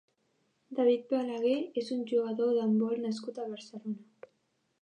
David 0.77 1.03
Balaguer 1.11 1.59
és 1.83 1.93
un 1.97 2.01
jugador 2.13 2.57
d'handbol 2.57 3.07
nascut 3.07 3.39
a 3.45 3.49
Barcelona. 3.55 4.31